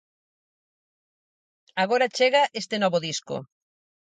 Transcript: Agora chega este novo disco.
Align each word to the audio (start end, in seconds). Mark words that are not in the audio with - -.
Agora 1.83 2.11
chega 2.17 2.49
este 2.61 2.75
novo 2.83 2.97
disco. 3.07 3.35